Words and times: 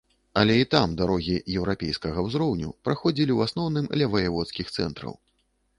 Але 0.39 0.53
і 0.61 0.65
там 0.75 0.95
дарогі 1.01 1.35
еўрапейскага 1.59 2.19
ўзроўню 2.29 2.73
праходзілі 2.89 3.29
ў 3.35 3.39
асноўным 3.51 3.85
ля 4.03 4.11
ваяводскіх 4.17 4.67
цэнтраў. 4.77 5.13